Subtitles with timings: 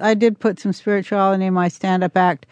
[0.00, 2.46] I did put some spirituality in my stand-up act.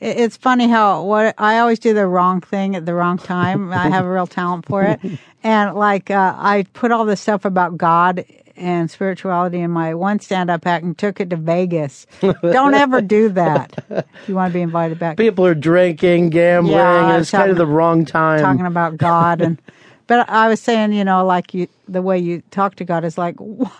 [0.00, 3.70] It's funny how what I always do the wrong thing at the wrong time.
[3.72, 5.00] I have a real talent for it,
[5.42, 8.24] and like uh, I put all this stuff about God
[8.56, 12.06] and spirituality in my one stand-up act and took it to Vegas.
[12.20, 13.72] Don't ever do that.
[13.90, 16.74] If you want to be invited back, People are drinking, gambling.
[16.76, 18.42] Yeah, it's kind of the wrong time.
[18.42, 19.60] talking about God and
[20.06, 23.16] but I was saying, you know, like you the way you talk to God is
[23.18, 23.70] like "Wh-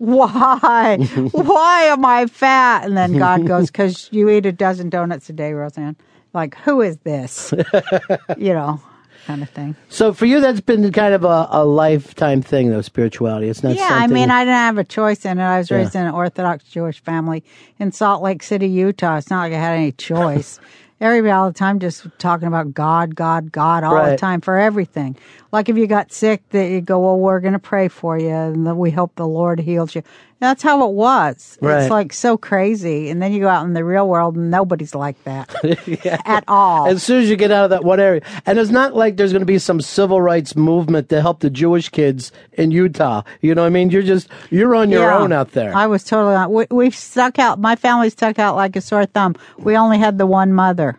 [0.00, 0.96] why?
[1.32, 2.84] why am I fat?
[2.84, 5.96] And then God goes cuz you eat a dozen donuts a day, Roseanne.
[6.32, 7.52] Like who is this?
[8.38, 8.80] you know,
[9.26, 9.76] kind of thing.
[9.90, 12.80] so for you, that's been kind of a, a lifetime thing, though.
[12.80, 13.48] Spirituality.
[13.48, 13.76] It's not.
[13.76, 15.42] Yeah, I mean, I didn't have a choice in it.
[15.44, 15.76] I was Yeah.
[15.78, 17.44] raised in an Orthodox Jewish family
[17.78, 19.18] in Salt Lake City, Utah.
[19.18, 20.58] It's not like I had any choice.
[21.00, 25.16] Everybody all the time just talking about God, God, God all the time for everything.
[25.50, 28.28] Like if you got sick, that you go, well, we're going to pray for you,
[28.28, 30.02] and we hope the Lord heals you.
[30.40, 31.58] That's how it was.
[31.60, 31.82] Right.
[31.82, 34.94] It's like so crazy, and then you go out in the real world, and nobody's
[34.94, 35.54] like that
[36.26, 36.88] at all.
[36.88, 39.32] As soon as you get out of that one area, and it's not like there's
[39.32, 43.22] going to be some civil rights movement to help the Jewish kids in Utah.
[43.42, 43.90] You know what I mean?
[43.90, 45.18] You're just you're on your Yeah.
[45.18, 45.76] own out there.
[45.76, 46.50] I was totally on.
[46.50, 47.58] We, we stuck out.
[47.60, 49.36] My family stuck out like a sore thumb.
[49.58, 50.98] We only had the one mother.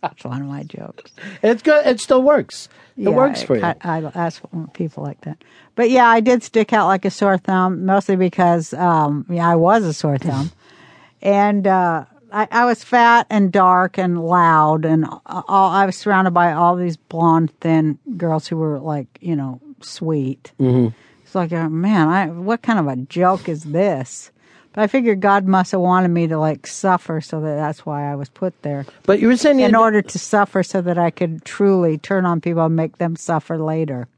[0.00, 1.12] That's one of my jokes.
[1.42, 1.86] it's good.
[1.86, 2.68] It still works.
[2.96, 3.64] It Yeah, works for you.
[3.64, 4.42] I, I ask
[4.74, 5.38] people like that.
[5.74, 9.56] But yeah, I did stick out like a sore thumb, mostly because um, yeah, I
[9.56, 10.50] was a sore thumb,
[11.22, 16.32] and uh, I, I was fat and dark and loud, and all, I was surrounded
[16.32, 20.52] by all these blonde, thin girls who were like, you know, sweet.
[20.60, 20.88] Mm-hmm.
[21.24, 24.30] It's like, uh, man, I what kind of a joke is this?
[24.72, 28.10] But I figured God must have wanted me to like suffer, so that that's why
[28.10, 31.10] I was put there but you were saying in order to suffer so that I
[31.10, 34.08] could truly turn on people and make them suffer later,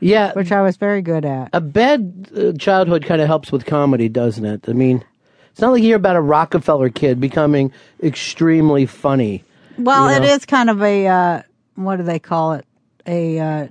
[0.00, 1.48] yeah, which I was very good at.
[1.52, 4.68] a bad uh, childhood kind of helps with comedy, doesn't it?
[4.68, 5.02] I mean,
[5.50, 9.44] it's not like you hear about a Rockefeller kid becoming extremely funny.
[9.78, 10.26] Well, you know.
[10.26, 11.42] is kind of a, uh,
[11.76, 12.66] what do they call it?
[13.06, 13.68] A uh,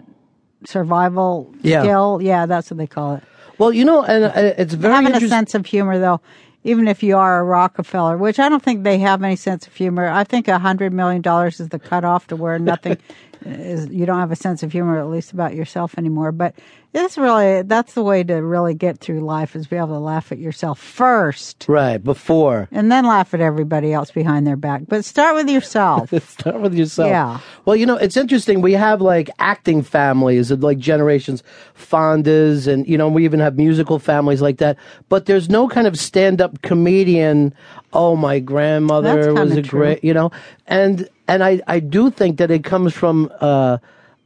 [0.66, 1.82] survival Yeah.
[1.84, 2.20] skill.
[2.22, 3.24] Yeah, that's what they call it.
[3.62, 6.20] Well, you know, and uh, it's very Having a sense of humor, though,
[6.64, 9.76] even if you are a Rockefeller, which I don't think they have any sense of
[9.76, 10.08] humor.
[10.08, 12.98] I think a hundred million dollars is the cutoff to where nothing
[13.46, 13.88] is.
[13.90, 16.32] You don't have a sense of humor, at least about yourself anymore.
[16.32, 16.56] But
[16.94, 20.32] it's really that's the way to really get through life is be able to laugh
[20.32, 22.68] at yourself first, Right before.
[22.72, 24.84] and then laugh at everybody else behind their back.
[24.88, 26.12] But start with yourself.
[26.30, 27.10] Start with yourself.
[27.10, 27.40] Yeah.
[27.66, 28.62] Well, you know, it's interesting.
[28.62, 31.44] We have like acting families of like generations,
[31.78, 34.78] Fondas, and you know, we even have musical families like that.
[35.10, 37.54] But there's no kind of stand-up comedian.
[37.94, 39.80] Oh, my grandmother was a true.
[39.80, 40.32] great, you know,
[40.68, 43.32] and and I I do think that it comes from.
[43.42, 43.78] uh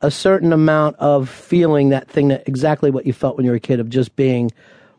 [0.02, 3.58] a certain amount of feeling that thing that exactly what you felt when you were
[3.58, 4.52] a kid of just being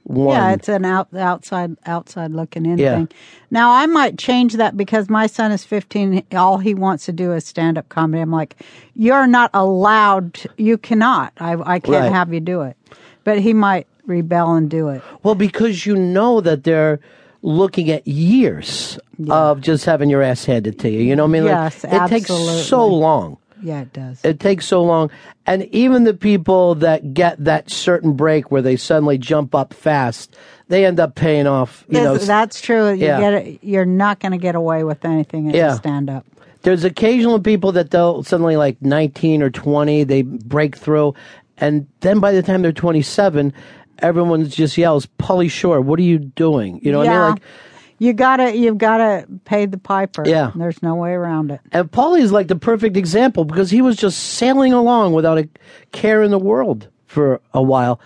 [0.04, 0.34] one.
[0.34, 2.96] Yeah, it's an out, outside outside looking in Yeah.
[2.96, 3.08] thing.
[3.50, 6.24] Now I might change that because my son is 15.
[6.32, 8.20] All he wants to do is stand up comedy.
[8.20, 8.56] I'm like,
[8.96, 10.34] you're not allowed.
[10.34, 11.32] To, you cannot.
[11.38, 12.12] I I can't Right.
[12.12, 12.76] have you do it.
[13.22, 15.02] But he might rebel and do it.
[15.22, 16.98] Well, because you know that they're
[17.46, 18.98] looking at years
[19.30, 20.98] of just having your ass handed to you.
[21.00, 21.44] You know what I mean?
[21.44, 22.26] Yes, like, it takes
[22.66, 23.38] so long.
[23.62, 24.22] Yeah, it does.
[24.24, 25.10] It takes so long.
[25.46, 30.36] And even the people that get that certain break where they suddenly jump up fast,
[30.68, 31.84] they end up paying off.
[31.88, 32.90] You know, Yes, that's true.
[32.90, 33.20] You yeah.
[33.20, 35.72] get it, You're not going to get away with anything as Yeah.
[35.74, 36.26] a stand up.
[36.62, 41.14] there's occasional people that they'll suddenly like 19 or 20 they break through
[41.58, 43.52] and then by the time they're 27
[44.00, 47.20] everyone just yells Pauly Shore what are you doing you know what i yeah.
[47.20, 47.42] mean like
[47.98, 50.22] you gotta you've gotta pay the piper.
[50.26, 50.52] Yeah.
[50.54, 51.60] There's no way around it.
[51.72, 55.48] And is like the perfect example because he was just sailing along without a
[55.92, 58.00] care in the world for a while.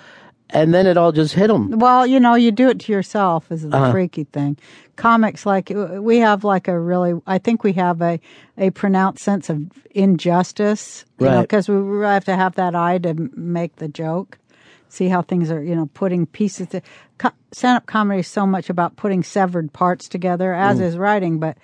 [0.51, 1.71] And then it all just hit him.
[1.79, 3.93] Well, you know, you do it to yourself is the Uh-huh.
[3.93, 4.59] freaky thing.
[4.97, 8.21] Comics, like we have, like a really, I think we have a
[8.59, 9.63] a pronounced sense of
[9.93, 11.41] injustice, you Right.
[11.41, 14.39] because we we have to have that eye to make the joke.
[14.89, 16.69] See how things are, you know, putting pieces.
[16.69, 16.83] To,
[17.19, 20.83] co- stand-up comedy is so much about putting severed parts together, as Mm.
[20.83, 21.39] is writing.
[21.39, 21.59] But